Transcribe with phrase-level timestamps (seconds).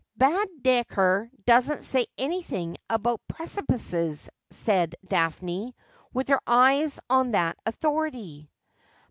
[0.17, 5.75] 'Baedeker doesn't say anything about precipices,' said Daphne,
[6.11, 8.49] with her eyes on that authority.